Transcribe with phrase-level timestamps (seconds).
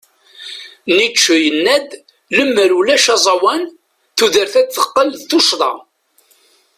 [0.95, 1.89] Nietzsche yenna-d:
[2.35, 3.63] Lemmer ulac aẓawan,
[4.17, 5.73] tudert ad teqqel d tuccḍa.